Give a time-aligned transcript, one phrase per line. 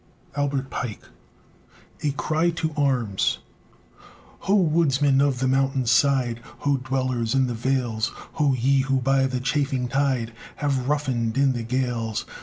[0.35, 1.03] ALBERT PIKE.
[2.01, 3.37] A CRY TO ARMS
[4.39, 6.39] Ho, woodsmen of the mountain side!
[6.61, 8.07] Ho, dwellers in the vales!
[8.33, 12.25] Ho, ye who by the chafing tide Have roughened in the gales!